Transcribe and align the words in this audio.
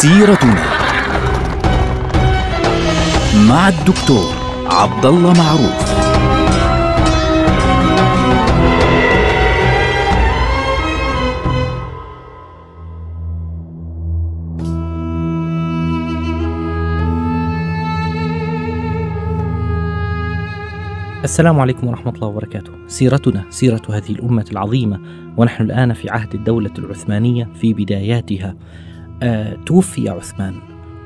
سيرتنا 0.00 0.64
مع 3.48 3.68
الدكتور 3.68 4.34
عبد 4.66 5.06
الله 5.06 5.32
معروف 5.32 5.90
السلام 21.24 21.60
عليكم 21.60 21.86
ورحمة 21.86 22.12
الله 22.12 22.28
وبركاته. 22.28 22.72
سيرتنا 22.86 23.44
سيرة 23.50 23.82
هذه 23.90 24.10
الأمة 24.10 24.46
العظيمة 24.52 25.00
ونحن 25.36 25.64
الآن 25.64 25.92
في 25.92 26.10
عهد 26.10 26.34
الدولة 26.34 26.74
العثمانية 26.78 27.48
في 27.60 27.74
بداياتها. 27.74 28.56
آه 29.22 29.56
توفي 29.66 30.08
عثمان 30.08 30.54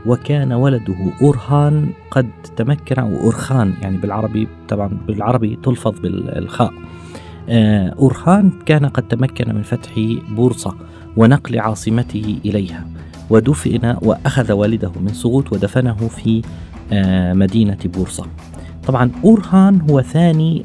وكان 0.06 0.52
ولده 0.52 0.96
أورهان 1.22 1.88
قد 2.10 2.30
تمكن 2.56 2.98
أو 2.98 3.20
أورخان 3.20 3.74
يعني 3.82 3.96
بالعربي 3.96 4.48
طبعا 4.68 4.90
بالعربي 5.06 5.58
تلفظ 5.62 6.00
بالخاء. 6.00 6.72
آه 7.48 7.88
أورهان 7.98 8.50
كان 8.66 8.86
قد 8.86 9.08
تمكن 9.08 9.54
من 9.54 9.62
فتح 9.62 9.90
بورصة 10.28 10.74
ونقل 11.16 11.58
عاصمته 11.58 12.38
إليها 12.44 12.86
ودفن 13.30 13.96
وأخذ 14.02 14.52
والده 14.52 14.92
من 15.00 15.08
سقوط 15.08 15.52
ودفنه 15.52 15.96
في 15.96 16.42
آه 16.92 17.32
مدينة 17.32 17.78
بورصة. 17.84 18.26
طبعا 18.86 19.10
أورهان 19.24 19.80
هو 19.90 20.00
ثاني 20.00 20.64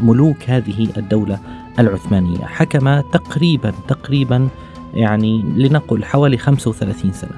ملوك 0.00 0.36
هذه 0.50 0.88
الدولة 0.96 1.38
العثمانية 1.78 2.38
حكم 2.44 3.00
تقريبا 3.00 3.72
تقريبا 3.88 4.48
يعني 4.98 5.44
لنقل 5.56 6.04
حوالي 6.04 6.38
35 6.38 7.12
سنة 7.12 7.30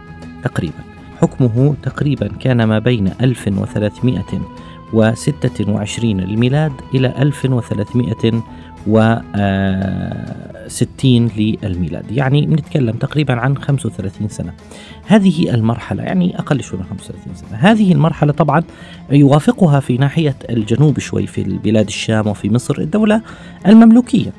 تقريبا. 0.42 0.74
حكمه 1.20 1.74
تقريبا 1.82 2.28
كان 2.28 2.64
ما 2.64 2.78
بين 2.78 3.10
1326 3.20 6.20
للميلاد 6.20 6.72
إلى 6.94 7.14
1300 7.18 8.42
وستين 10.66 11.30
للميلاد. 11.36 12.10
يعني 12.10 12.46
بنتكلم 12.46 12.96
تقريبا 12.96 13.34
عن 13.34 13.58
35 13.58 14.28
سنة. 14.28 14.52
هذه 15.06 15.54
المرحلة 15.54 16.02
يعني 16.02 16.38
أقل 16.38 16.62
شوي 16.62 16.78
من 16.78 16.84
35 16.84 17.34
سنة. 17.34 17.58
هذه 17.58 17.92
المرحلة 17.92 18.32
طبعا 18.32 18.62
يوافقها 19.10 19.80
في 19.80 19.96
ناحية 19.96 20.36
الجنوب 20.50 20.98
شوي 20.98 21.26
في 21.26 21.42
البلاد 21.42 21.86
الشام 21.86 22.26
وفي 22.26 22.50
مصر 22.50 22.78
الدولة 22.78 23.22
المملوكية. 23.66 24.32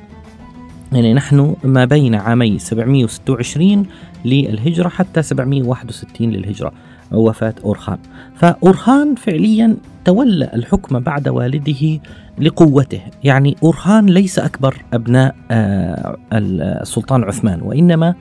يعني 0.92 1.14
نحن 1.14 1.56
ما 1.64 1.86
بين 1.86 2.16
عامي 2.16 2.60
726 2.60 3.86
للهجرة 4.26 4.90
حتى 4.90 5.22
761 5.22 6.30
للهجرة 6.32 6.72
وفاة 7.12 7.54
أورخان. 7.64 7.98
فأورخان 8.36 9.16
فعليا 9.16 9.78
تولى 10.06 10.50
الحكم 10.54 11.00
بعد 11.00 11.28
والده 11.28 12.00
لقوته. 12.40 13.02
يعني 13.24 13.56
أورهان 13.64 14.06
ليس 14.06 14.40
أكبر 14.40 14.76
أبناء 14.94 15.36
آه، 15.52 16.18
السلطان 16.34 17.24
عثمان 17.24 17.62
وإنما 17.62 18.16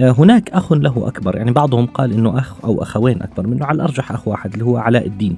آه، 0.00 0.10
هناك 0.10 0.50
أخ 0.50 0.72
له 0.72 1.08
أكبر. 1.08 1.36
يعني 1.36 1.52
بعضهم 1.52 1.86
قال 1.86 2.12
أنه 2.12 2.38
أخ 2.38 2.64
أو 2.64 2.82
أخوين 2.82 3.22
أكبر 3.22 3.46
منه 3.46 3.66
على 3.66 3.76
الأرجح 3.76 4.12
أخ 4.12 4.28
واحد 4.28 4.52
اللي 4.52 4.64
هو 4.64 4.76
علاء 4.76 5.06
الدين. 5.06 5.36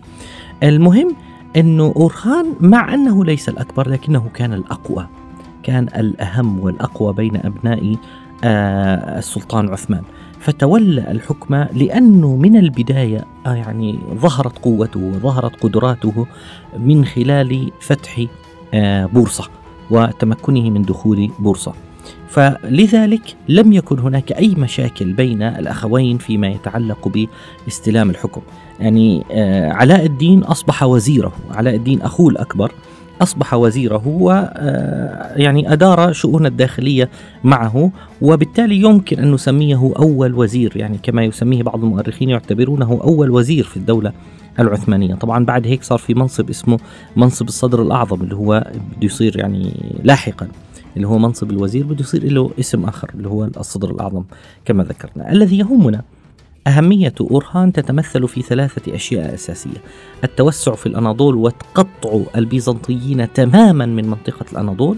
المهم 0.62 1.17
أنه 1.56 1.92
أورهان 1.97 2.47
مع 2.61 2.95
أنه 2.95 3.25
ليس 3.25 3.48
الأكبر 3.48 3.89
لكنه 3.89 4.28
كان 4.34 4.52
الأقوى. 4.52 5.08
كان 5.69 5.88
الأهم 5.97 6.61
والأقوى 6.61 7.12
بين 7.12 7.36
أبناء 7.36 7.97
آه، 8.44 9.18
السلطان 9.18 9.68
عثمان. 9.68 10.02
فتولى 10.40 11.11
الحكم 11.11 11.55
لأنه 11.55 12.36
من 12.36 12.56
البداية 12.56 13.24
آه، 13.46 13.55
يعني 13.55 13.98
ظهرت 14.14 14.58
قوته 14.58 15.01
وظهرت 15.01 15.62
قدراته 15.62 16.27
من 16.79 17.05
خلال 17.05 17.70
فتح 17.80 18.24
آه، 18.74 19.06
بورصة 19.06 19.48
وتمكنه 19.90 20.70
من 20.70 20.83
دخول 20.83 21.30
بورصة. 21.39 21.73
فلذلك 22.29 23.36
لم 23.48 23.73
يكن 23.73 23.98
هناك 23.98 24.33
أي 24.33 24.55
مشاكل 24.55 25.12
بين 25.12 25.42
الأخوين 25.42 26.18
فيما 26.18 26.48
يتعلق 26.48 27.29
باستلام 27.64 28.11
الحكم. 28.11 28.40
يعني 28.80 29.24
علاء 29.70 30.06
الدين 30.06 30.45
أصبح 30.45 30.83
وزيره 30.83 31.33
علاء 31.50 31.74
الدين 31.74 32.02
أخوه 32.02 32.30
الأكبر. 32.30 32.73
أصبح 33.23 33.55
وزيره 33.55 34.02
و 34.06 34.30
يعني 35.36 35.73
أدار 35.73 36.12
شؤون 36.12 36.46
الداخلية 36.46 37.08
معه 37.45 37.90
وبالتالي 38.23 38.77
يمكن 38.77 39.18
أن 39.18 39.33
نسميه 39.33 39.92
أول 39.98 40.34
وزير 40.34 40.77
يعني 40.77 40.98
كما 41.02 41.24
يسميه 41.24 41.62
بعض 41.62 41.84
المؤرخين 41.84 42.29
يعتبرونه 42.29 43.01
أول 43.05 43.30
وزير 43.30 43.64
في 43.64 43.77
الدولة 43.77 44.12
العثمانية. 44.61 45.14
طبعا 45.14 45.45
بعد 45.45 45.67
هيك 45.67 45.83
صار 45.83 45.98
في 45.98 46.14
منصب 46.14 46.51
اسمه 46.51 46.79
منصب 47.17 47.48
الصدر 47.48 47.83
الأعظم 47.83 48.23
اللي 48.23 48.34
هو 48.34 48.67
بده 48.96 49.06
يصير 49.06 49.39
يعني 49.39 49.73
لاحقا 50.05 50.48
اللي 50.96 51.08
هو 51.08 51.18
منصب 51.18 51.50
الوزير 51.50 51.85
بده 51.85 52.00
يصير 52.00 52.33
له 52.33 52.50
اسم 52.61 52.85
آخر 52.85 53.11
اللي 53.14 53.29
هو 53.29 53.45
الصدر 53.45 53.90
الأعظم 53.90 54.24
كما 54.64 54.85
ذكرنا. 54.85 55.33
الذي 55.33 55.58
يهمنا 55.58 56.02
أهمية 56.68 57.14
أورهان 57.20 57.73
تتمثل 57.73 58.29
في 58.29 58.42
ثلاثة 58.42 58.95
أشياء 58.95 59.34
أساسية. 59.34 59.83
التوسع 60.24 60.74
في 60.74 60.86
الأناضول 60.86 61.36
وتقطع 61.36 62.20
البيزنطيين 62.36 63.33
تماما 63.33 63.86
من 63.86 64.08
منطقة 64.08 64.46
الأناضول 64.52 64.96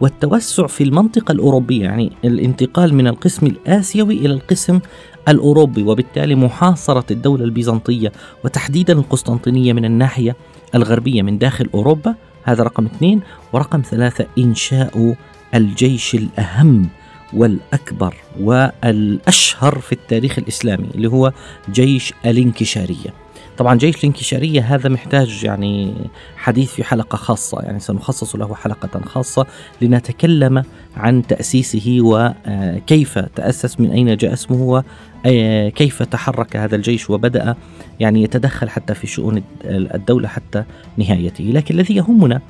والتوسع 0.00 0.66
في 0.66 0.84
المنطقة 0.84 1.32
الأوروبية 1.32 1.84
يعني 1.84 2.12
الانتقال 2.24 2.94
من 2.94 3.06
القسم 3.06 3.46
الآسيوي 3.46 4.14
إلى 4.14 4.34
القسم 4.34 4.80
الأوروبي 5.28 5.82
وبالتالي 5.82 6.34
محاصرة 6.34 7.04
الدولة 7.10 7.44
البيزنطية 7.44 8.12
وتحديدا 8.44 8.92
القسطنطينية 8.92 9.72
من 9.72 9.84
الناحية 9.84 10.36
الغربية 10.74 11.22
من 11.22 11.38
داخل 11.38 11.68
أوروبا. 11.74 12.14
هذا 12.44 12.62
رقم 12.62 12.84
اثنين. 12.86 13.20
ورقم 13.52 13.80
ثلاثة 13.80 14.26
إنشاء 14.38 15.14
الجيش 15.54 16.14
الأهم. 16.14 16.88
والأكبر 17.32 18.14
والأشهر 18.40 19.78
في 19.78 19.92
التاريخ 19.92 20.38
الإسلامي 20.38 20.88
اللي 20.94 21.08
هو 21.08 21.32
جيش 21.70 22.12
الانكشارية. 22.26 23.14
طبعا 23.58 23.74
جيش 23.74 23.96
الانكشارية 23.96 24.74
هذا 24.74 24.88
محتاج 24.88 25.44
يعني 25.44 25.94
حديث 26.36 26.72
في 26.72 26.84
حلقة 26.84 27.16
خاصة 27.16 27.60
يعني 27.60 27.80
سنخصص 27.80 28.36
له 28.36 28.54
حلقة 28.54 29.00
خاصة 29.00 29.46
لنتكلم 29.80 30.62
عن 30.96 31.26
تأسيسه 31.26 31.98
وكيف 32.00 33.18
تأسس 33.18 33.80
من 33.80 33.90
أين 33.90 34.16
جاء 34.16 34.32
اسمه 34.32 34.82
وكيف 35.26 36.02
تحرك 36.02 36.56
هذا 36.56 36.76
الجيش 36.76 37.10
وبدأ 37.10 37.54
يعني 38.00 38.22
يتدخل 38.22 38.68
حتى 38.68 38.94
في 38.94 39.06
شؤون 39.06 39.42
الدولة 39.64 40.28
حتى 40.28 40.64
نهايته. 40.96 41.44
لكن 41.44 41.74
الذي 41.74 41.96
يهمنا 41.96 42.40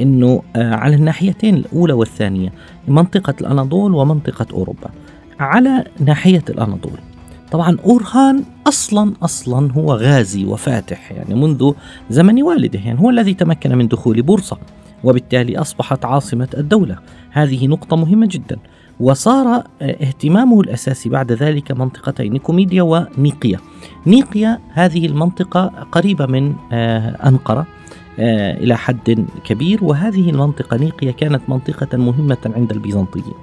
أنه 0.00 0.42
على 0.56 0.96
الناحيتين 0.96 1.54
الأولى 1.54 1.92
والثانية 1.92 2.52
منطقة 2.88 3.34
الأناضول 3.40 3.94
ومنطقة 3.94 4.46
أوروبا. 4.52 4.90
على 5.40 5.84
ناحية 6.00 6.44
الأناضول. 6.48 6.98
طبعا 7.52 7.76
أورهان 7.84 8.44
أصلا 8.66 9.12
أصلا 9.22 9.72
هو 9.72 9.94
غازي 9.94 10.44
وفاتح 10.44 11.12
يعني 11.12 11.34
منذ 11.34 11.72
زمن 12.10 12.42
والده 12.42 12.78
يعني 12.78 13.00
هو 13.00 13.10
الذي 13.10 13.34
تمكن 13.34 13.78
من 13.78 13.88
دخول 13.88 14.22
بورصة 14.22 14.58
وبالتالي 15.04 15.58
أصبحت 15.58 16.04
عاصمة 16.04 16.48
الدولة. 16.58 16.98
هذه 17.30 17.66
نقطة 17.66 17.96
مهمة 17.96 18.28
جدا. 18.30 18.58
وصار 19.00 19.64
اهتمامه 19.82 20.60
الأساسي 20.60 21.08
بعد 21.08 21.32
ذلك 21.32 21.72
منطقتين 21.72 22.32
نيكوميديا 22.32 22.82
ونيقيا. 22.82 23.58
نيقيا 24.06 24.58
هذه 24.72 25.06
المنطقة 25.06 25.66
قريبة 25.92 26.26
من 26.26 26.54
آه، 26.72 27.28
أنقرة. 27.28 27.60
آه، 27.60 27.66
إلى 28.18 28.76
حد 28.76 29.26
كبير. 29.44 29.84
وهذه 29.84 30.30
المنطقة 30.30 30.76
نيقيا 30.76 31.12
كانت 31.12 31.42
منطقة 31.48 31.98
مهمة 31.98 32.38
عند 32.56 32.72
البيزنطيين. 32.72 33.34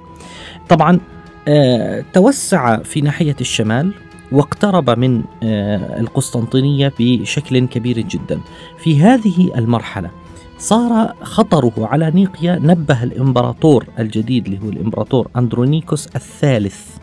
طبعا 0.68 1.00
آه، 1.48 2.04
توسع 2.12 2.82
في 2.82 3.00
ناحية 3.00 3.36
الشمال 3.40 3.92
واقترب 4.32 4.90
من 4.90 5.22
آه، 5.42 6.00
القسطنطينية 6.00 6.92
بشكل 6.98 7.66
كبير 7.66 8.00
جدا. 8.00 8.40
في 8.78 9.00
هذه 9.02 9.50
المرحلة 9.56 10.10
صار 10.58 11.14
خطره 11.22 11.72
على 11.78 12.10
نيقيا 12.10 12.58
نبه 12.62 13.02
الإمبراطور 13.02 13.86
الجديد 13.98 14.46
اللي 14.46 14.58
هو 14.64 14.68
الإمبراطور 14.68 15.28
أندرونيكوس 15.36 16.06
الثالث 16.06 16.96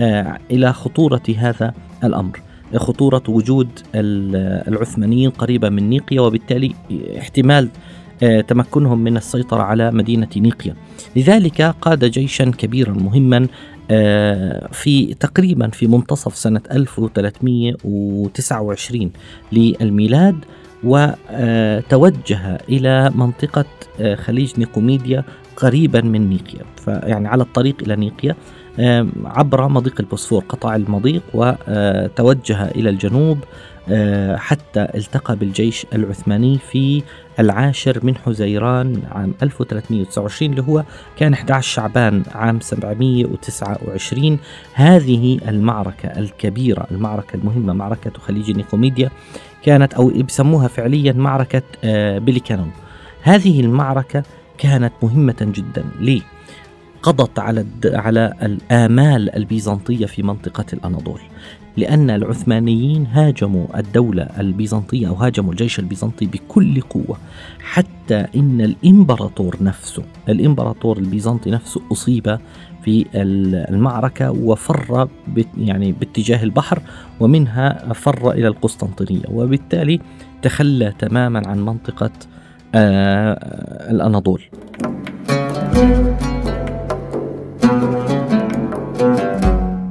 آه، 0.00 0.38
إلى 0.50 0.72
خطورة 0.72 1.22
هذا 1.36 1.74
الأمر. 2.04 2.40
خطورة 2.76 3.22
وجود 3.28 3.68
العثمانيين 3.94 5.30
قريبه 5.30 5.68
من 5.68 5.90
نيقيا 5.90 6.20
وبالتالي 6.20 6.74
احتمال 7.18 7.68
تمكنهم 8.48 8.98
من 8.98 9.16
السيطرة 9.16 9.62
على 9.62 9.90
مدينة 9.90 10.28
نيقيا. 10.36 10.74
لذلك 11.16 11.62
قاد 11.62 12.04
جيشا 12.04 12.44
كبيرا 12.44 12.92
مهما 12.92 13.46
آه، 13.90 14.68
في 14.72 15.14
تقريبا 15.14 15.68
في 15.68 15.86
منتصف 15.86 16.36
سنة 16.36 16.60
1329 16.72 19.10
للميلاد 19.52 20.36
وتوجه 20.84 22.58
إلى 22.68 23.10
منطقة 23.14 23.64
آه، 24.00 24.14
خليج 24.14 24.52
نيقوميديا 24.58 25.24
قريبا 25.56 26.00
من 26.00 26.28
نيقيا. 26.28 26.62
فيعني 26.84 27.28
على 27.28 27.42
الطريق 27.42 27.76
إلى 27.82 27.96
نيقيا. 27.96 28.36
عبر 29.24 29.68
مضيق 29.68 29.94
البوسفور 30.00 30.44
قطع 30.48 30.76
المضيق 30.76 31.22
وتوجه 31.34 32.64
إلى 32.68 32.90
الجنوب 32.90 33.38
آه، 33.90 34.36
حتى 34.36 34.88
التقى 34.94 35.36
بالجيش 35.36 35.86
العثماني 35.94 36.58
في 36.58 37.02
العاشر 37.40 38.00
من 38.02 38.16
حزيران 38.16 39.02
عام 39.12 39.34
1329 39.42 40.50
اللي 40.50 40.62
هو 40.62 40.84
كان 41.16 41.32
11 41.32 41.74
شعبان 41.74 42.22
عام 42.34 42.60
729 42.60 44.38
هذه 44.72 45.38
المعركة 45.48 46.08
الكبيرة 46.08 46.86
المعركة 46.90 47.36
المهمة 47.36 47.72
معركة 47.72 48.12
خليج 48.20 48.50
نيكوميديا 48.50 49.10
كانت 49.62 49.94
أو 49.94 50.08
بسموها 50.08 50.68
فعليا 50.68 51.12
معركة 51.12 51.62
آه، 51.84 52.18
بليكانون 52.18 52.70
هذه 53.22 53.60
المعركة 53.60 54.22
كانت 54.58 54.92
مهمة 55.02 55.36
جدا. 55.40 55.84
ليه؟ 56.00 56.22
قضت 57.02 57.38
على 57.38 57.66
على 57.84 58.34
الآمال 58.42 59.36
البيزنطية 59.36 60.06
في 60.06 60.22
منطقة 60.22 60.64
الأناضول 60.72 61.20
لأن 61.76 62.10
العثمانيين 62.10 63.06
هاجموا 63.06 63.78
الدولة 63.78 64.22
البيزنطية 64.22 65.08
أو 65.08 65.14
هاجموا 65.14 65.52
الجيش 65.52 65.78
البيزنطي 65.78 66.26
بكل 66.26 66.80
قوة 66.80 67.18
حتى 67.60 68.26
إن 68.36 68.60
الإمبراطور 68.60 69.56
نفسه 69.60 70.02
الإمبراطور 70.28 70.98
البيزنطي 70.98 71.50
نفسه 71.50 71.80
أصيب 71.92 72.38
في 72.84 73.06
المعركة 73.70 74.30
وفر 74.30 75.08
يعني 75.58 75.92
باتجاه 75.92 76.42
البحر 76.42 76.82
ومنها 77.20 77.92
فر 77.92 78.30
إلى 78.30 78.48
القسطنطينية 78.48 79.24
وبالتالي 79.30 80.00
تخلى 80.42 80.92
تماما 80.98 81.42
عن 81.46 81.64
منطقة 81.64 82.10
آه، 82.74 83.90
الأناضول. 83.90 84.42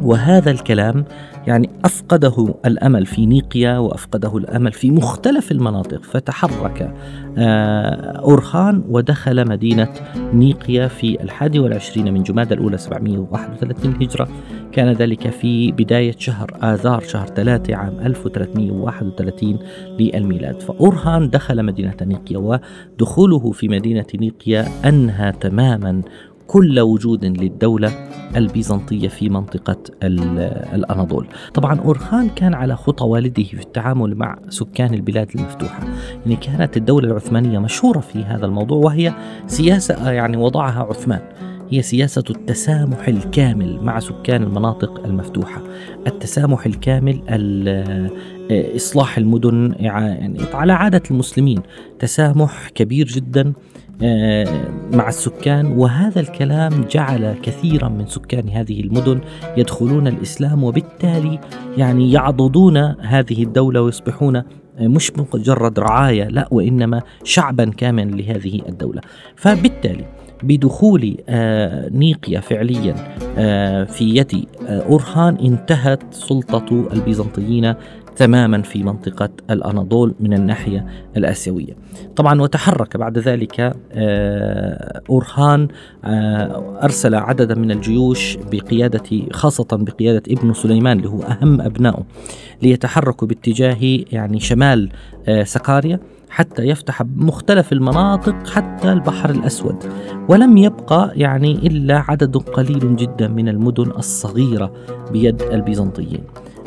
وهذا 0.07 0.51
الكلام 0.51 1.05
يعني 1.47 1.69
أفقده 1.85 2.55
الأمل 2.65 3.05
في 3.05 3.25
نيقيا 3.25 3.77
وأفقده 3.77 4.37
الأمل 4.37 4.71
في 4.71 4.91
مختلف 4.91 5.51
المناطق. 5.51 6.03
فتحرك 6.03 6.93
آه، 7.37 8.19
أورخان 8.19 8.83
ودخل 8.89 9.49
مدينة 9.49 9.89
نيقيا 10.33 10.87
في 10.87 11.23
الحادي 11.23 11.59
والعشرين 11.59 12.13
من 12.13 12.23
جماد 12.23 12.51
الأولى 12.51 12.77
731 12.77 13.93
هجرة. 14.01 14.27
كان 14.71 14.91
ذلك 14.91 15.29
في 15.29 15.71
بداية 15.71 16.15
شهر 16.17 16.57
آذار 16.63 17.01
شهر 17.01 17.27
ثلاثة 17.27 17.75
عام 17.75 17.99
1331 17.99 19.59
للميلاد. 19.99 20.61
فأورخان 20.61 21.29
دخل 21.29 21.63
مدينة 21.63 21.95
نيقيا 22.01 22.37
ودخوله 22.37 23.51
في 23.51 23.67
مدينة 23.67 24.05
نيقيا 24.15 24.65
أنهى 24.85 25.31
تماما 25.31 26.01
كل 26.47 26.79
وجود 26.79 27.25
للدولة 27.25 28.07
البيزنطية 28.35 29.07
في 29.07 29.29
منطقة 29.29 29.77
الأناضول. 30.03 31.27
طبعا 31.53 31.79
أورخان 31.79 32.29
كان 32.29 32.53
على 32.53 32.75
خطى 32.75 33.03
والده 33.05 33.43
في 33.43 33.59
التعامل 33.59 34.15
مع 34.15 34.39
سكان 34.49 34.93
البلاد 34.93 35.29
المفتوحة. 35.35 35.87
يعني 36.25 36.35
كانت 36.35 36.77
الدولة 36.77 37.07
العثمانية 37.07 37.59
مشهورة 37.59 37.99
في 37.99 38.23
هذا 38.23 38.45
الموضوع 38.45 38.77
وهي 38.77 39.13
سياسة 39.47 40.11
يعني 40.11 40.37
وضعها 40.37 40.83
عثمان. 40.83 41.21
هي 41.69 41.81
سياسة 41.81 42.23
التسامح 42.29 43.07
الكامل 43.07 43.79
مع 43.81 43.99
سكان 43.99 44.43
المناطق 44.43 45.05
المفتوحة. 45.05 45.61
التسامح 46.07 46.65
الكامل 46.65 47.21
إصلاح 48.51 49.17
المدن 49.17 49.75
يعني 49.79 50.39
على 50.53 50.73
عادة 50.73 51.03
المسلمين. 51.11 51.61
تسامح 51.99 52.69
كبير 52.69 53.07
جدا 53.07 53.53
مع 54.93 55.07
السكان 55.07 55.65
وهذا 55.65 56.19
الكلام 56.19 56.85
جعل 56.91 57.35
كثيرا 57.43 57.89
من 57.89 58.07
سكان 58.07 58.49
هذه 58.49 58.79
المدن 58.79 59.19
يدخلون 59.57 60.07
الإسلام 60.07 60.63
وبالتالي 60.63 61.39
يعني 61.77 62.11
يعضدون 62.11 62.77
هذه 63.01 63.43
الدولة 63.43 63.81
ويصبحون 63.81 64.35
آه، 64.35 64.43
مش 64.79 65.11
مجرد 65.33 65.79
رعاية 65.79 66.23
لا 66.27 66.47
وإنما 66.51 67.01
شعبا 67.23 67.65
كاملا 67.65 68.11
لهذه 68.15 68.61
الدولة. 68.69 69.01
فبالتالي 69.35 70.05
بدخول 70.43 71.17
آه، 71.29 71.89
نيقيا 71.89 72.39
فعليا 72.39 72.95
في 73.85 74.15
يد 74.15 74.45
أورخان 74.69 75.35
انتهت 75.35 76.03
سلطة 76.13 76.87
البيزنطيين 76.93 77.73
تماما 78.17 78.61
في 78.61 78.83
منطقة 78.83 79.29
الأناضول 79.49 80.15
من 80.19 80.33
الناحية 80.33 80.85
الآسيوية. 81.17 81.73
طبعا 82.15 82.41
وتحرك 82.41 82.97
بعد 82.97 83.17
ذلك 83.17 83.75
آه، 83.91 85.01
أورخان 85.09 85.67
آه، 86.05 86.79
أرسل 86.83 87.15
عددا 87.15 87.55
من 87.55 87.71
الجيوش 87.71 88.37
بقيادة 88.51 89.27
خاصة 89.31 89.67
بقيادة 89.71 90.23
ابن 90.29 90.53
سليمان 90.53 90.97
اللي 90.97 91.09
هو 91.09 91.21
أهم 91.21 91.61
أبنائه 91.61 92.03
ليتحركوا 92.61 93.27
باتجاه 93.27 93.77
يعني 94.11 94.39
شمال 94.39 94.89
آه، 95.27 95.43
سقاريا 95.43 95.99
حتى 96.29 96.63
يفتح 96.63 97.01
مختلف 97.15 97.73
المناطق 97.73 98.47
حتى 98.47 98.91
البحر 98.91 99.29
الأسود. 99.29 99.75
ولم 100.29 100.57
يبقى 100.57 101.11
يعني 101.15 101.51
إلا 101.51 102.03
عدد 102.07 102.37
قليل 102.37 102.95
جدا 102.95 103.27
من 103.27 103.49
المدن 103.49 103.91
الصغيرة 103.97 104.71
بيد 105.11 105.41
البيزنطيين. 105.41 106.23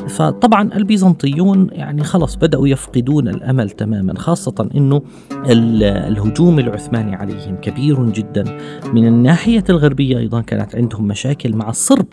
فطبعا 0.07 0.69
البيزنطيون 0.75 1.67
يعني 1.71 2.03
خلص 2.03 2.35
بدأوا 2.35 2.67
يفقدون 2.67 3.27
الأمل 3.27 3.69
تماما 3.69 4.19
خاصة 4.19 4.69
أنه 4.75 5.01
الهجوم 5.49 6.59
العثماني 6.59 7.15
عليهم 7.15 7.55
كبير 7.55 8.09
جدا. 8.09 8.57
من 8.93 9.07
الناحية 9.07 9.63
الغربية 9.69 10.17
أيضا 10.17 10.41
كانت 10.41 10.75
عندهم 10.75 11.07
مشاكل 11.07 11.55
مع 11.55 11.69
الصرب 11.69 12.05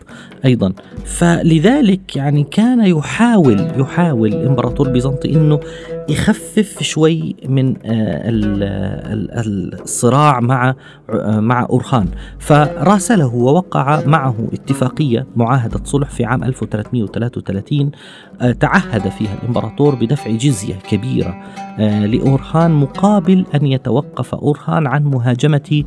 أيضا. 0.45 0.73
فلذلك 1.05 2.17
يعني 2.17 2.45
كان 2.45 2.81
يحاول 2.81 3.67
يحاول 3.77 4.29
الإمبراطور 4.29 4.87
البيزنطي 4.87 5.35
أنه 5.35 5.61
يخفف 6.09 6.83
شوي 6.83 7.37
من 7.49 7.77
آه، 7.85 8.23
الصراع 9.83 10.41
مع 10.41 10.75
آه، 11.11 11.41
مع 11.41 11.67
أورخان. 11.71 12.09
فراسله 12.39 13.27
ووقع 13.35 14.03
معه 14.07 14.35
اتفاقية 14.53 15.27
معاهدة 15.37 15.81
صلح 15.85 16.11
في 16.11 16.25
عام 16.25 16.45
1333 16.45 17.91
آه، 18.41 18.53
تعهد 18.53 19.09
فيها 19.09 19.35
الإمبراطور 19.43 19.95
بدفع 19.95 20.31
جزية 20.31 20.75
كبيرة 20.75 21.43
لأورخان 21.79 22.71
مقابل 22.71 23.45
أن 23.55 23.67
يتوقف 23.67 24.35
أورخان 24.35 24.87
عن 24.87 25.05
مهاجمة 25.05 25.85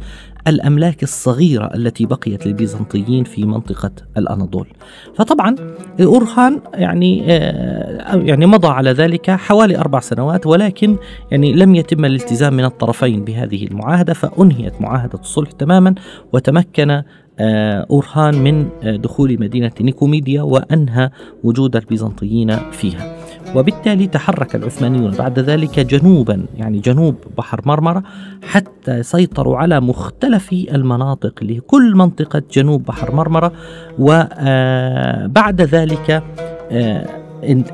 الأملاك 0.47 1.03
الصغيرة 1.03 1.71
التي 1.75 2.05
بقيت 2.05 2.47
للبيزنطيين 2.47 3.23
في 3.23 3.45
منطقة 3.45 3.91
الأناضول. 4.17 4.67
فطبعا 5.15 5.55
أورخان 6.01 6.61
يعني 6.73 7.25
آه، 7.27 8.15
يعني 8.15 8.45
مضى 8.45 8.67
على 8.67 8.91
ذلك 8.91 9.31
حوالي 9.31 9.77
أربع 9.77 9.99
سنوات 9.99 10.47
ولكن 10.47 10.97
يعني 11.31 11.53
لم 11.53 11.75
يتم 11.75 12.05
الالتزام 12.05 12.53
من 12.53 12.65
الطرفين 12.65 13.23
بهذه 13.23 13.67
المعاهدة 13.67 14.13
فأنهيت 14.13 14.81
معاهدة 14.81 15.19
الصلح 15.19 15.51
تماما 15.51 15.95
وتمكن 16.33 17.01
آه، 17.41 17.85
أورخان 17.91 18.43
من 18.43 18.69
آه، 18.83 18.95
دخول 18.95 19.37
مدينة 19.39 19.71
نيكوميديا 19.81 20.41
وأنهى 20.41 21.09
وجود 21.43 21.75
البيزنطيين 21.75 22.55
فيها. 22.71 23.15
وبالتالي 23.55 24.07
تحرك 24.07 24.55
العثمانيون 24.55 25.11
بعد 25.11 25.39
ذلك 25.39 25.79
جنوبا 25.79 26.45
يعني 26.57 26.79
جنوب 26.79 27.15
بحر 27.37 27.61
مرمرة 27.65 28.03
حتى 28.43 29.03
سيطروا 29.03 29.57
على 29.57 29.79
مختلف 29.79 30.53
المناطق 30.53 31.43
لكل 31.43 31.95
منطقة 31.95 32.41
جنوب 32.53 32.83
بحر 32.83 33.15
مرمرة. 33.15 33.51
وبعد 33.99 35.61
ذلك 35.61 36.23
آه، 36.71 37.05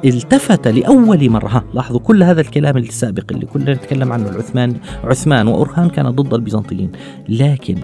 التفت 0.05 0.67
لأول 0.67 1.29
مرة. 1.29 1.65
لاحظوا 1.73 1.99
كل 1.99 2.23
هذا 2.23 2.41
الكلام 2.41 2.77
السابق 2.77 3.23
اللي 3.31 3.45
كلنا 3.45 3.73
نتكلم 3.73 4.11
عنه 4.11 4.29
العثمان 4.29 4.75
عثمان 5.03 5.47
وأرخان 5.47 5.89
كان 5.89 6.09
ضد 6.09 6.33
البيزنطيين. 6.33 6.91
لكن 7.29 7.75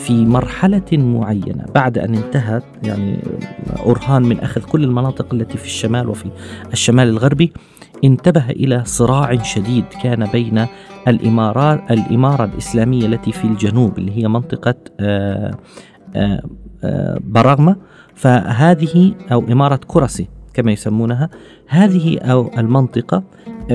في 0.00 0.24
مرحلة 0.24 0.92
معينة. 0.92 1.64
بعد 1.74 1.98
أن 1.98 2.14
انتهت 2.14 2.64
يعني 2.82 3.18
أورهان 3.78 4.22
من 4.22 4.40
أخذ 4.40 4.62
كل 4.62 4.84
المناطق 4.84 5.34
التي 5.34 5.58
في 5.58 5.64
الشمال 5.64 6.08
وفي 6.08 6.30
الشمال 6.72 7.08
الغربي 7.08 7.52
انتبه 8.04 8.50
إلى 8.50 8.82
صراع 8.84 9.42
شديد 9.42 9.84
كان 10.02 10.26
بين 10.26 10.66
الإمارات 11.08 11.90
الإمارة 11.90 12.44
الإسلامية 12.44 13.06
التي 13.06 13.32
في 13.32 13.44
الجنوب 13.44 13.98
اللي 13.98 14.22
هي 14.22 14.28
منطقة 14.28 14.74
آه، 15.00 15.54
آه، 16.16 16.42
آه، 16.84 17.18
براغما. 17.24 17.76
فهذه 18.14 19.14
أو 19.32 19.44
إمارة 19.52 19.80
كرسي 19.86 20.28
كما 20.54 20.72
يسمونها 20.72 21.30
هذه 21.68 22.18
أو 22.18 22.50
المنطقة 22.58 23.22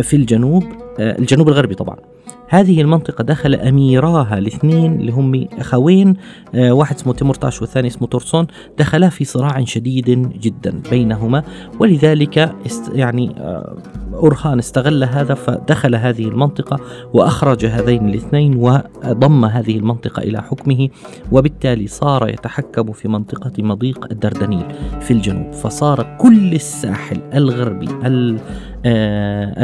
في 0.01 0.15
الجنوب 0.15 0.63
الجنوب 0.99 1.47
الغربي 1.47 1.75
طبعا. 1.75 2.14
هذه 2.49 2.81
المنطقة 2.81 3.23
دخل 3.23 3.55
أميراها 3.55 4.37
الاثنين 4.37 4.93
اللي 4.93 5.11
هم 5.11 5.47
أخوين 5.59 6.13
آه، 6.55 6.71
واحد 6.71 6.95
اسمه 6.95 7.13
تيمورتاش 7.13 7.61
والثاني 7.61 7.87
اسمه 7.87 8.07
تورسون 8.07 8.47
دخلا 8.77 9.09
في 9.09 9.25
صراع 9.25 9.63
شديد 9.63 10.39
جدا 10.39 10.81
بينهما. 10.89 11.43
ولذلك 11.79 12.55
يعني 12.93 13.35
آه، 13.37 13.77
أورخان 14.13 14.59
استغل 14.59 15.03
هذا 15.03 15.33
فدخل 15.33 15.95
هذه 15.95 16.27
المنطقة 16.27 16.79
وأخرج 17.13 17.65
هذين 17.65 18.09
الاثنين 18.09 18.55
وضم 18.55 19.45
هذه 19.45 19.77
المنطقة 19.77 20.19
إلى 20.19 20.41
حكمه 20.41 20.89
وبالتالي 21.31 21.87
صار 21.87 22.29
يتحكم 22.29 22.91
في 22.91 23.07
منطقة 23.07 23.63
مضيق 23.63 24.07
الدردنيل 24.11 24.65
في 25.01 25.11
الجنوب. 25.11 25.53
فصار 25.53 26.17
كل 26.19 26.53
الساحل 26.53 27.21
الغربي 27.33 27.87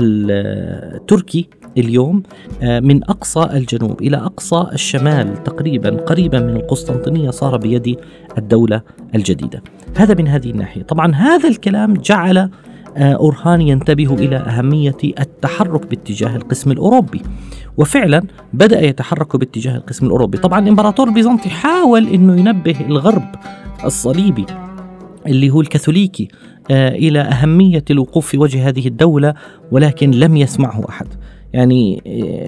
التركي 0.01 1.49
اليوم 1.77 2.23
آه، 2.61 2.79
من 2.79 3.03
أقصى 3.03 3.43
الجنوب 3.53 4.01
إلى 4.01 4.17
أقصى 4.17 4.67
الشمال 4.73 5.43
تقريبا 5.43 5.89
قريبا 5.89 6.39
من 6.39 6.55
القسطنطينية 6.55 7.29
صار 7.29 7.57
بيد 7.57 7.97
الدولة 8.37 8.81
الجديدة. 9.15 9.63
هذا 9.97 10.13
من 10.13 10.27
هذه 10.27 10.49
الناحية، 10.49 10.83
طبعا 10.83 11.15
هذا 11.15 11.49
الكلام 11.49 11.93
جعل 11.93 12.49
آه، 12.97 13.13
أورهان 13.13 13.61
ينتبه 13.61 14.13
إلى 14.13 14.35
أهمية 14.35 14.97
التحرك 15.03 15.87
باتجاه 15.87 16.35
القسم 16.35 16.71
الأوروبي. 16.71 17.21
وفعلا 17.77 18.23
بدأ 18.53 18.81
يتحرك 18.81 19.35
باتجاه 19.35 19.75
القسم 19.75 20.05
الأوروبي. 20.05 20.37
طبعا 20.37 20.59
الإمبراطور 20.59 21.07
البيزنطي 21.07 21.49
حاول 21.49 22.07
أنه 22.07 22.39
ينبه 22.39 22.75
الغرب 22.81 23.35
الصليبي 23.85 24.45
اللي 25.27 25.49
هو 25.49 25.61
الكاثوليكي 25.61 26.27
آه، 26.71 26.89
إلى 26.89 27.19
أهمية 27.19 27.83
الوقوف 27.91 28.27
في 28.27 28.37
وجه 28.37 28.67
هذه 28.67 28.87
الدولة 28.87 29.33
ولكن 29.71 30.11
لم 30.11 30.37
يسمعه 30.37 30.85
أحد. 30.89 31.07
يعني 31.53 32.01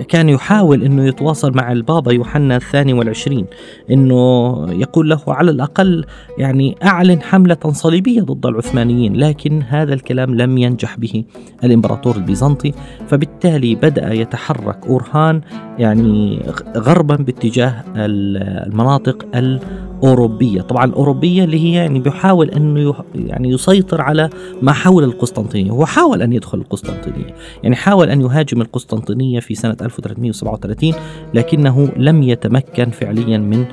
كان 0.09 0.29
يحاول 0.29 0.83
إنه 0.83 1.07
يتواصل 1.07 1.55
مع 1.55 1.71
البابا 1.71 2.13
يوحنا 2.13 2.55
الثاني 2.55 2.93
والعشرين 2.93 3.45
إنه 3.91 4.53
يقول 4.71 5.09
له 5.09 5.21
على 5.27 5.51
الأقل 5.51 6.05
يعني 6.37 6.75
أعلن 6.83 7.21
حملة 7.21 7.57
صليبية 7.71 8.21
ضد 8.21 8.45
العثمانيين 8.45 9.15
لكن 9.15 9.61
هذا 9.61 9.93
الكلام 9.93 10.35
لم 10.35 10.57
ينجح 10.57 10.97
به 10.97 11.23
الإمبراطور 11.63 12.15
البيزنطي 12.15 12.73
فبالتالي 13.07 13.75
بدأ 13.75 14.13
يتحرك 14.13 14.87
أورهان 14.87 15.41
يعني 15.79 16.39
غربا 16.77 17.15
باتجاه 17.15 17.83
المناطق 17.95 19.25
الأوروبية. 19.35 20.61
طبعا 20.61 20.85
الأوروبية 20.85 21.43
اللي 21.43 21.59
هي 21.59 21.73
يعني 21.73 21.99
بيحاول 21.99 22.49
إنه 22.49 22.95
يعني 23.15 23.49
يسيطر 23.49 24.01
على 24.01 24.29
ما 24.61 24.71
حول 24.71 25.03
القسطنطينية. 25.03 25.71
هو 25.71 25.85
حاول 25.85 26.21
أن 26.21 26.33
يدخل 26.33 26.57
القسطنطينية 26.57 27.35
يعني 27.63 27.75
حاول 27.75 28.09
أن 28.09 28.21
يهاجم 28.21 28.61
القسطنطينية 28.61 29.39
في 29.39 29.55
سنة 29.55 29.77
1337 29.81 30.93
لكنه 31.33 31.89
لم 31.97 32.23
يتمكن 32.23 32.89
فعليا 32.89 33.37
من 33.37 33.65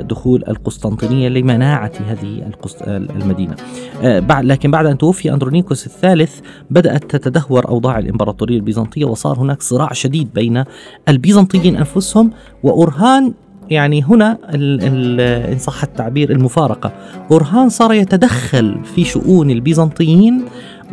دخول 0.00 0.44
القسطنطينية 0.48 1.28
لمناعة 1.28 1.92
هذه 2.06 2.50
المدينة. 2.90 3.56
آه، 4.02 4.40
لكن 4.40 4.70
بعد 4.70 4.86
أن 4.86 4.98
توفي 4.98 5.32
أندرونيكوس 5.32 5.86
الثالث 5.86 6.40
بدأت 6.70 7.16
تتدهور 7.16 7.68
أوضاع 7.68 7.98
الإمبراطورية 7.98 8.56
البيزنطية 8.56 9.04
وصار 9.04 9.38
هناك 9.38 9.62
صراع 9.62 9.92
شديد 9.92 10.28
بين 10.34 10.64
البيزنطيين 11.08 11.76
أنفسهم 11.76 12.30
وأورهان. 12.62 13.32
يعني 13.70 14.02
هنا 14.02 14.38
إن 14.54 15.58
صح 15.58 15.82
التعبير 15.82 16.30
المفارقة. 16.30 16.92
أورهان 17.30 17.68
صار 17.68 17.92
يتدخل 17.92 18.78
في 18.94 19.04
شؤون 19.04 19.50
البيزنطيين 19.50 20.44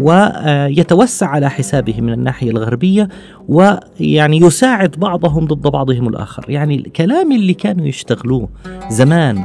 ويتوسع 0.01 1.27
على 1.27 1.49
حسابه 1.49 2.01
من 2.01 2.13
الناحية 2.13 2.51
الغربية 2.51 3.09
ويعني 3.49 4.37
يساعد 4.37 4.91
بعضهم 4.97 5.45
ضد 5.47 5.67
بعضهم 5.67 6.07
الآخر. 6.07 6.45
يعني 6.49 6.75
الكلام 6.75 7.31
اللي 7.31 7.53
كانوا 7.53 7.85
يشتغلوه 7.85 8.49
زمان 8.89 9.43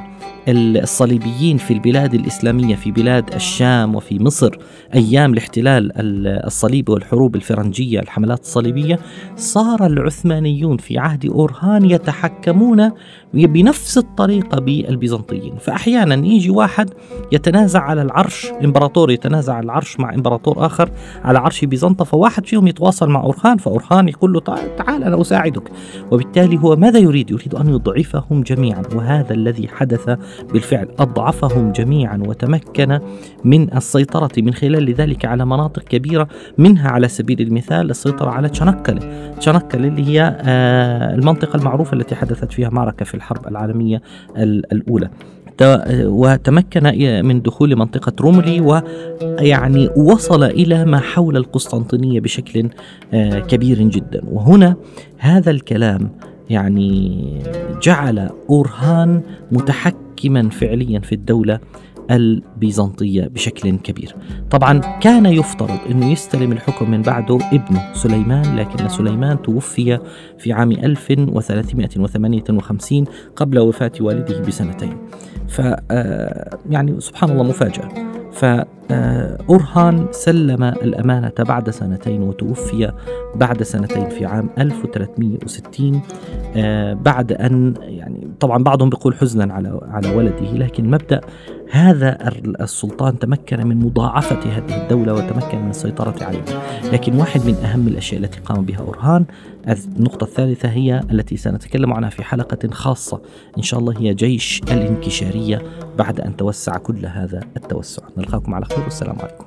الصليبيين 0.49 1.57
في 1.57 1.73
البلاد 1.73 2.15
الإسلامية 2.15 2.77
في 2.77 2.91
بلاد 2.91 3.35
الشام 3.35 3.95
وفي 3.95 4.23
مصر 4.23 4.51
أيام 4.95 5.33
الاحتلال 5.33 5.93
الصليبي 6.47 6.93
والحروب 6.93 7.37
الفرنجية 7.37 8.01
الحملات 8.01 8.41
الصليبية 8.41 8.99
صار 9.37 9.87
العثمانيون 9.87 10.77
في 10.77 10.99
عهد 10.99 11.27
أورهان 11.27 11.91
يتحكمون 11.91 12.91
بنفس 13.35 13.99
الطريقة 13.99 14.61
بالبيزنطيين 14.61 15.57
فأحيانا 15.57 16.27
يجي 16.27 16.51
واحد 16.51 16.91
يتنازع 17.33 17.81
على 17.81 18.03
العرش 18.03 18.47
إمبراطور 18.65 19.11
يتنازع 19.11 19.55
على 19.55 19.65
العرش 19.65 20.01
مع 20.01 20.15
إمبراطور 20.15 20.67
آخر 20.67 20.91
على 21.25 21.39
عرش 21.39 21.65
بيزنطة 21.65 22.05
فواحد 22.05 22.47
فيهم 22.47 22.67
يتواصل 22.67 23.09
مع 23.09 23.23
أورخان 23.23 23.57
فأورخان 23.57 24.09
يقول 24.09 24.33
له 24.33 24.41
تعال 24.41 25.05
أنا 25.05 25.21
أساعدك 25.21 25.71
وبالتالي 26.11 26.59
هو 26.59 26.77
ماذا 26.77 26.99
يريد؟ 26.99 27.31
يريد 27.31 27.55
أن 27.55 27.69
يضعفهم 27.69 28.43
جميعا 28.43 28.83
وهذا 28.95 29.35
الذي 29.35 29.69
حدث 29.69 30.19
بالفعل 30.53 30.89
أضعفهم 30.99 31.73
جميعا 31.73 32.23
وتمكن 32.27 33.01
من 33.45 33.77
السيطرة 33.77 34.31
من 34.39 34.55
خلال 34.55 34.95
ذلك 34.95 35.25
على 35.25 35.45
مناطق 35.45 35.83
كبيرة 35.83 36.29
منها 36.59 36.91
على 36.91 37.09
سبيل 37.09 37.41
المثال 37.41 37.91
السيطرة 37.91 38.31
على 38.31 38.49
تشانكلة 38.49 39.33
تشانكلة 39.41 39.89
اللي 39.89 40.07
هي 40.07 40.37
آه، 40.41 41.15
المنطقة 41.15 41.57
المعروفة 41.57 41.97
التي 41.97 42.15
حدثت 42.15 42.53
فيها 42.53 42.71
معركة 42.71 43.05
في 43.05 43.15
الحرب 43.15 43.49
العالمية 43.49 44.03
الأولى. 44.37 45.11
وتمكن 46.05 46.83
من 47.27 47.43
دخول 47.43 47.77
منطقة 47.77 48.13
روملي 48.21 48.61
ويعني 48.61 49.89
وصل 49.97 50.45
إلى 50.45 50.85
ما 50.85 50.99
حول 50.99 51.37
القسطنطينية 51.37 52.21
بشكل 52.21 52.69
آه، 53.15 53.39
كبير 53.39 53.83
جدا. 53.83 54.23
وهنا 54.33 54.77
هذا 55.19 55.51
الكلام 55.51 56.11
يعني 56.51 57.23
جعل 57.83 58.31
أورهان 58.51 59.23
متحكما 60.17 60.51
فعليا 60.51 61.01
في 61.01 61.15
الدولة 61.15 61.61
البيزنطية 62.11 63.27
بشكل 63.27 63.77
كبير. 63.77 64.17
طبعا 64.51 64.79
كان 64.79 65.27
يفترض 65.27 65.79
أنه 65.91 66.13
يستلم 66.13 66.53
الحكم 66.53 66.91
من 66.91 67.03
بعده 67.03 67.39
ابنه 67.53 67.93
سليمان 67.93 68.57
لكن 68.57 68.89
سليمان 68.89 69.43
توفي 69.43 69.99
في 70.39 70.53
عام 70.53 70.73
1358 70.73 73.05
قبل 73.37 73.59
وفاة 73.59 73.93
والده 74.01 74.41
بسنتين. 74.41 74.97
ف 75.49 75.61
آه، 75.91 76.59
يعني 76.71 77.01
سبحان 77.01 77.31
الله 77.31 77.43
مفاجأة. 77.43 78.16
فأرهان 78.37 80.07
سلم 80.11 80.65
الأمانة 80.65 81.33
بعد 81.39 81.71
سنتين 81.71 82.23
وتوفي 82.23 82.93
بعد 83.35 83.63
سنتين 83.63 84.09
في 84.09 84.27
عام 84.27 84.51
1360 84.59 86.01
آه، 86.57 86.95
بعد 86.95 87.33
أن 87.33 87.75
يعني 87.81 88.29
طبعا 88.41 88.63
بعضهم 88.63 88.91
بيقول 88.91 89.15
حزنا 89.15 89.55
على 89.55 89.81
على 89.83 90.15
ولده 90.15 90.53
لكن 90.53 90.91
مبدأ 90.91 91.21
هذا 91.71 92.19
السلطان 92.61 93.19
تمكن 93.19 93.67
من 93.67 93.77
مضاعفة 93.77 94.39
هذه 94.39 94.83
الدولة 94.83 95.15
وتمكن 95.15 95.59
من 95.59 95.71
السيطرة 95.71 96.25
عليها. 96.25 96.63
لكن 96.93 97.19
واحد 97.19 97.41
من 97.47 97.55
أهم 97.55 97.89
الأشياء 97.89 98.21
التي 98.21 98.41
قام 98.41 98.65
بها 98.65 98.79
أورهان 98.79 99.25
النقطة 99.69 100.25
الثالثة 100.25 100.69
هي 100.69 101.01
التي 101.11 101.37
سنتكلم 101.37 101.93
عنها 101.93 102.11
في 102.11 102.23
حلقة 102.25 102.69
خاصة 102.71 103.21
إن 103.59 103.63
شاء 103.63 103.81
الله 103.81 104.01
هي 104.01 104.15
جيش 104.15 104.63
الانكشارية 104.63 105.63
بعد 105.99 106.21
أن 106.21 106.37
توسع 106.37 106.77
كل 106.77 107.07
هذا 107.07 107.41
التوسع. 107.57 108.03
نلقاكم 108.27 108.55
على 108.55 108.65
خير 108.65 108.85
والسلام 108.85 109.17
عليكم. 109.21 109.45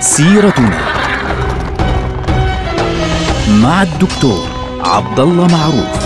سيرتنا 0.00 0.78
مع 3.62 3.82
الدكتور 3.82 4.48
عبد 4.80 5.20
الله 5.20 5.46
معروف. 5.46 6.03